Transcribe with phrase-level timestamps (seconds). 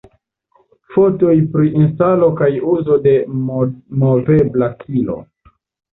[0.93, 3.15] Fotoj pri instalo kaj uzo de
[4.05, 5.19] "movebla kilo"